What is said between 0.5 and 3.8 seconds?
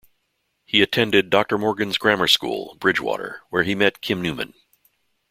He attended Doctor Morgan's Grammar School, Bridgwater where he